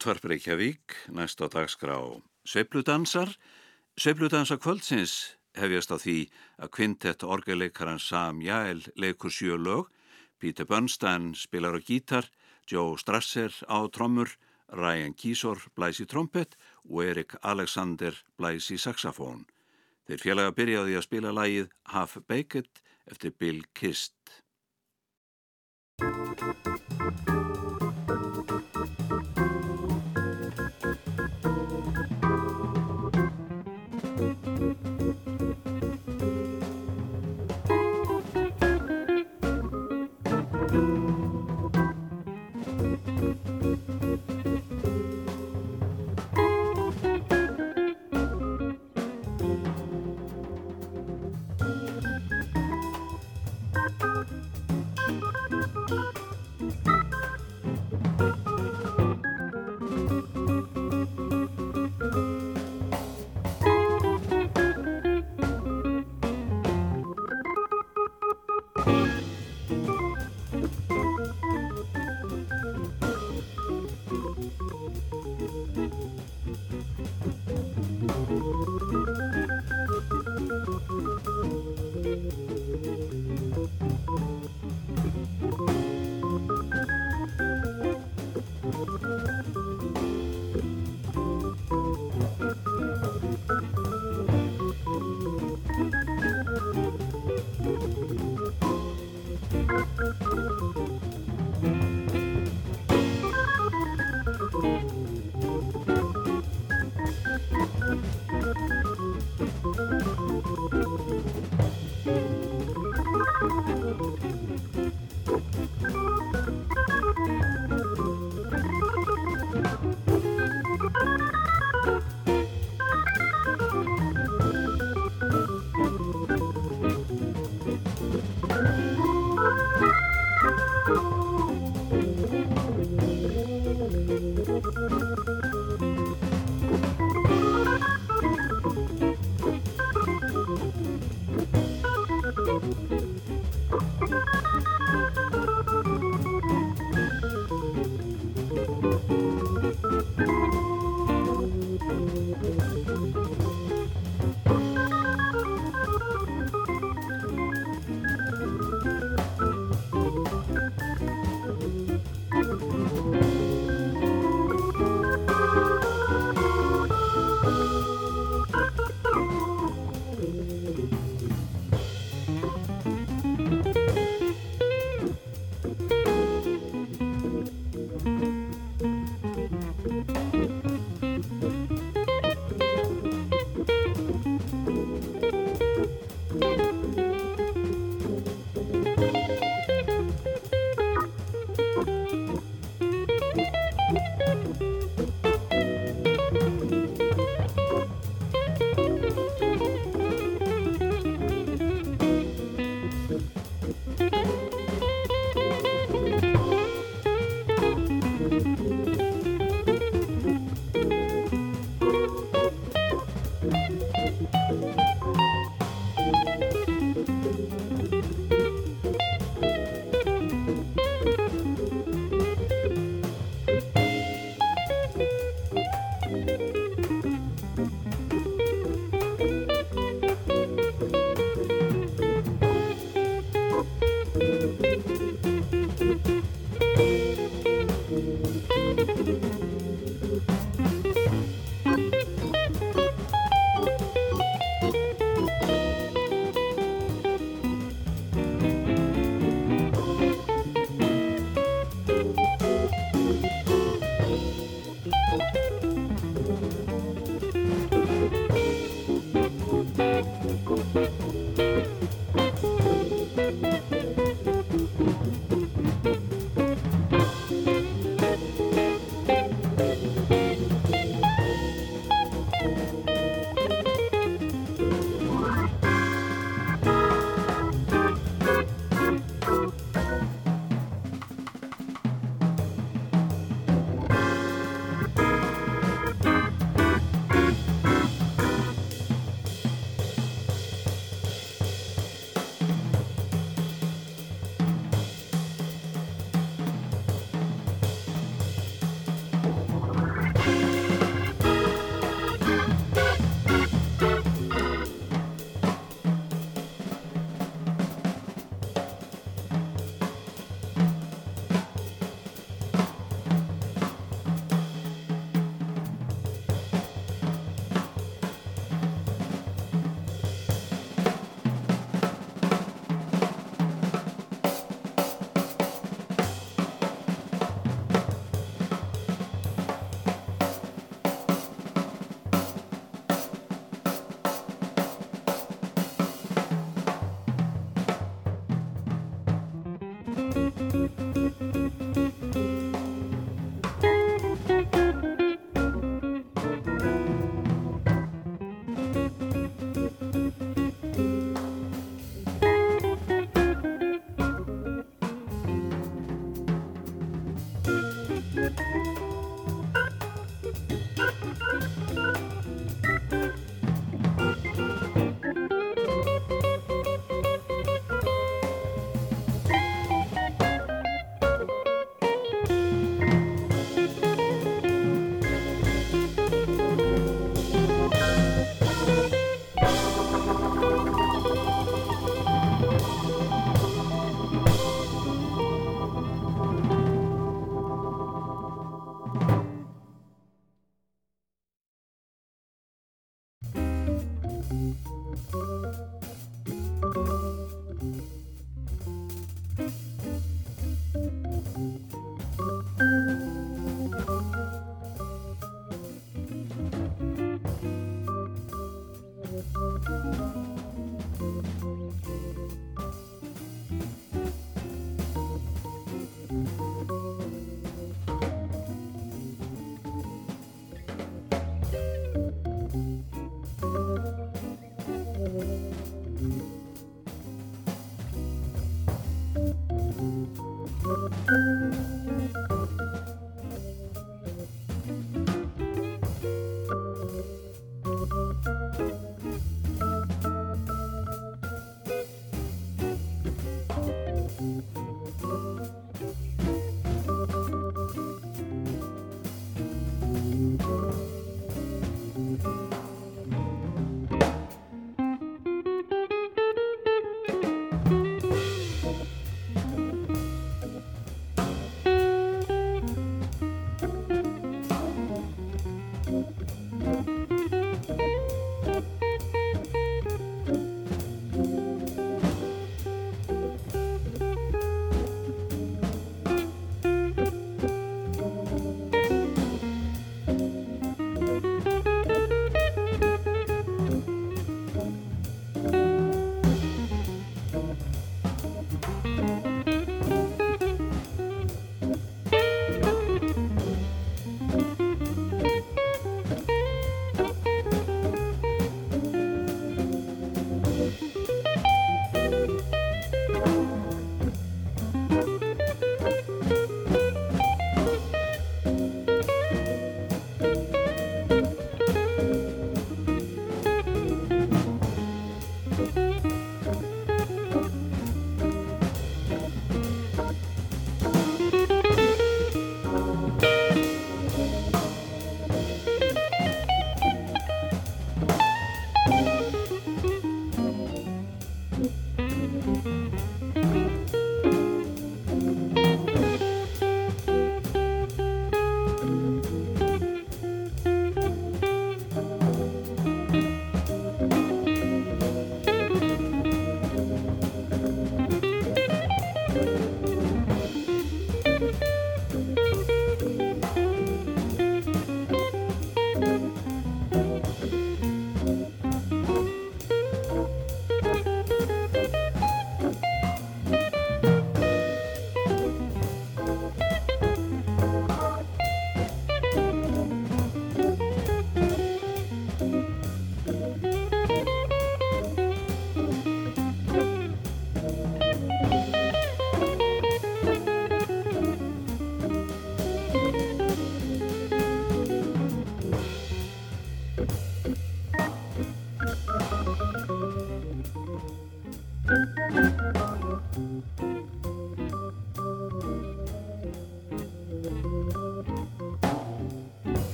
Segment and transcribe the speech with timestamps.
[0.00, 2.00] Útvarp Reykjavík, næst á dagskrá
[2.48, 3.36] Sveipludansar.
[4.00, 6.14] Sveipludansar kvöldsins hefjast á því
[6.56, 9.92] að kvintett orgeleikarans Sam Jæl leikur sjö lög,
[10.40, 12.24] Peter Bernstein spilar á gítar,
[12.64, 14.32] Joe Strasser á trommur,
[14.72, 16.56] Ryan Kísor blæs í trompet
[16.88, 19.44] og Erik Alexander blæs í saxofón.
[20.08, 22.72] Þeir félaga byrjaði að spila lægið Half Baked
[23.04, 24.16] eftir Bill Kist.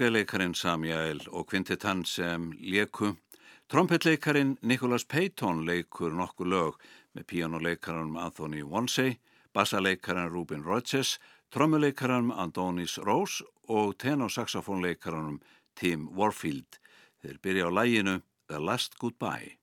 [0.00, 3.10] Orgeðleikarin Samjæl og kvintetann sem leku.
[3.68, 6.78] Trompetleikarin Nicholas Payton leikur nokkur lög
[7.12, 9.18] með píjánuleikaranum Anthony Wonsey,
[9.52, 11.18] bassaleikaran Rubin Rodgers,
[11.52, 15.42] trommuleikaranum Andonis Rose og tenorsaxofónleikaranum
[15.76, 16.80] Tim Warfield.
[17.20, 19.59] Þeir byrja á læginu The Last Goodbye.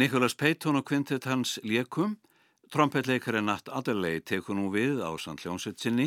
[0.00, 2.14] Nicholas Payton og kvintet hans lékum.
[2.72, 6.06] Trompetleikarinn Nat Adderley tekur nú við á Sandljónsetsinni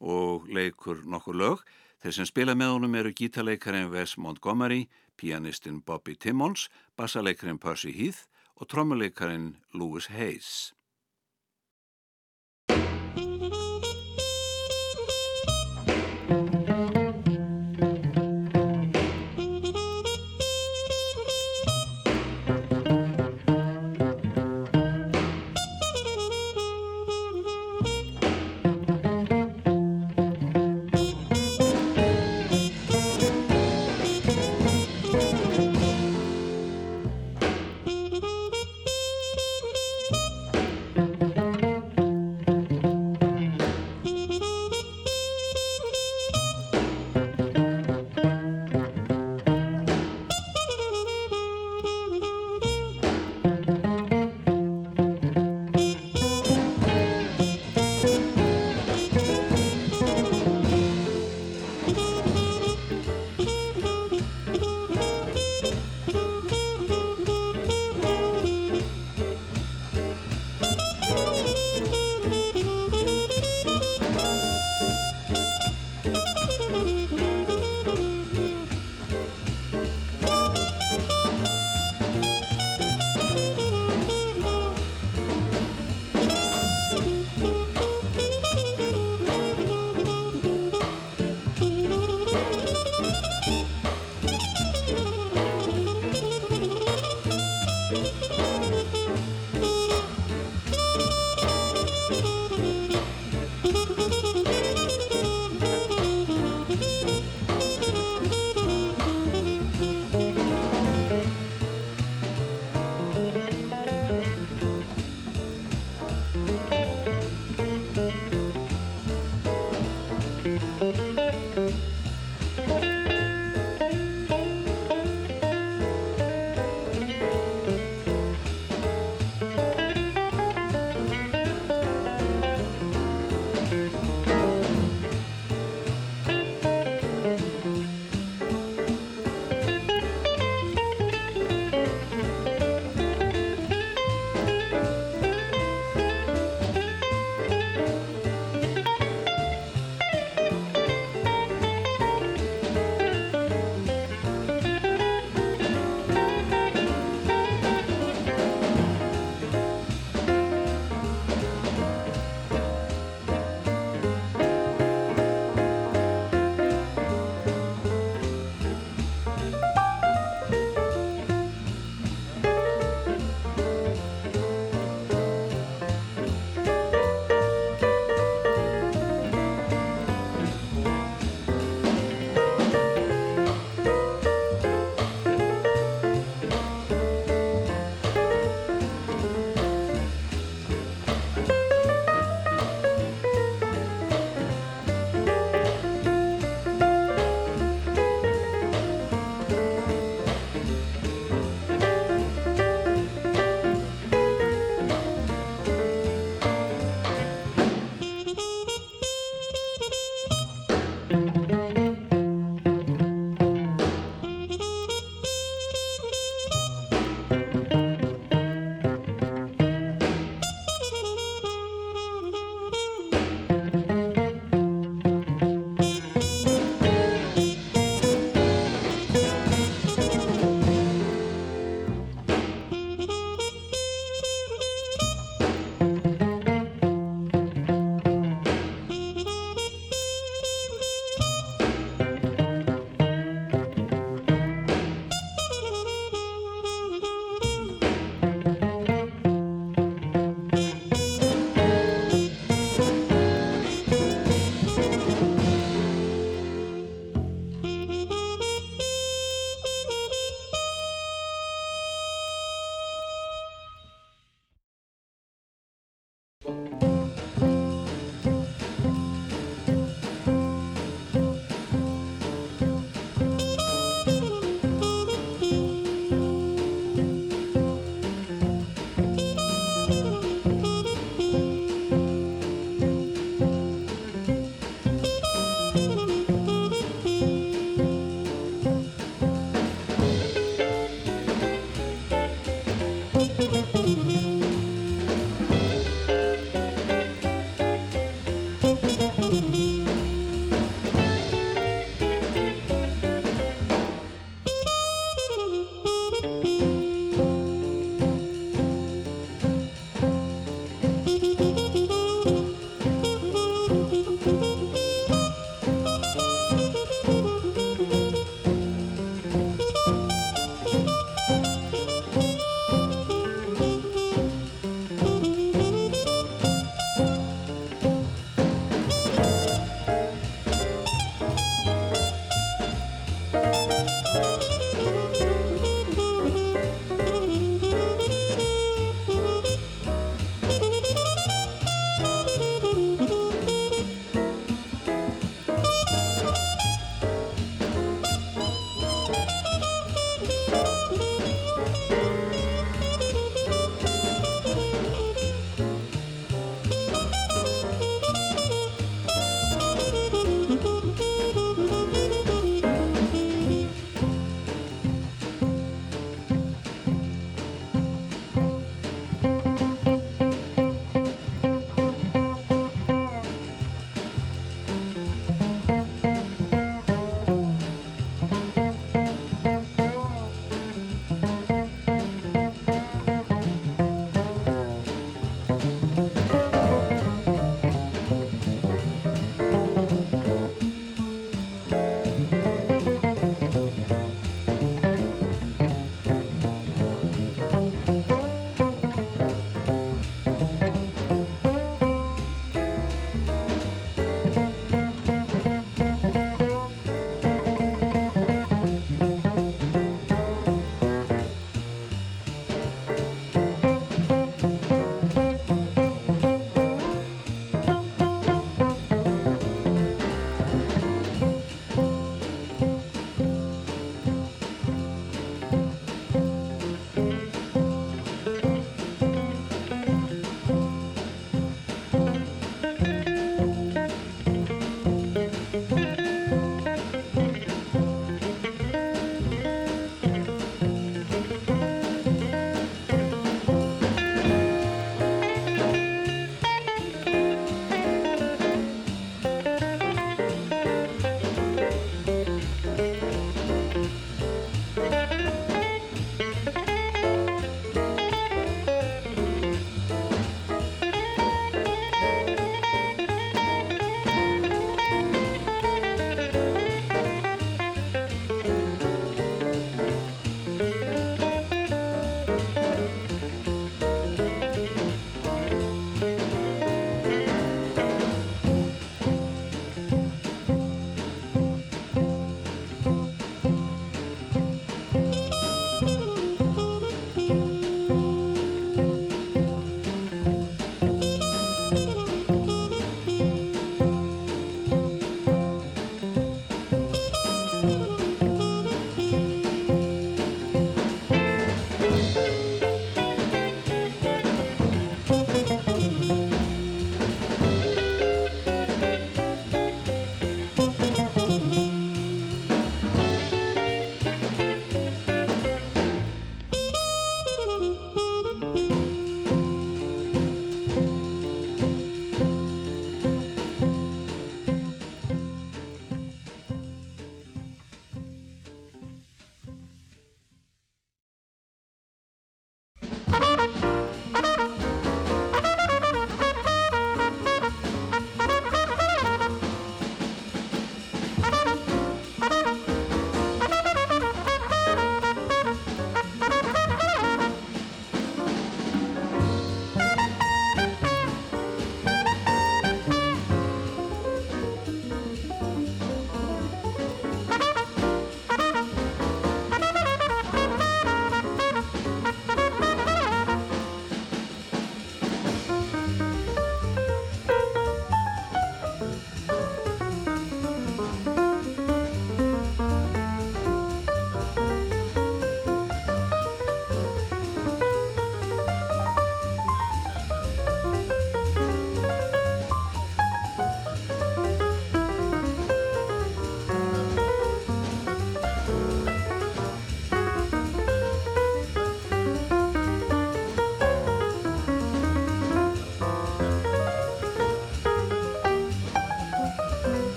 [0.00, 1.64] og leikur nokkur lög.
[2.00, 4.86] Þeir sem spila með honum eru gítarleikarinn Wes Montgomery,
[5.20, 8.24] pianistinn Bobby Timmons, bassaleikarin Percy Heath
[8.56, 10.72] og trommuleikarin Louis Hayes.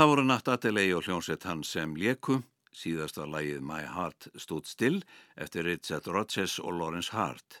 [0.00, 2.38] Það voru Natt Adelaide og hljónsett hans sem leku,
[2.72, 5.02] síðast var lægið My Heart Stood Still
[5.36, 7.58] eftir Richard Rodgers og Lawrence Hart.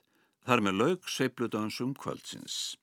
[0.48, 2.80] Þar með laug Sveipludansum kvöldsins.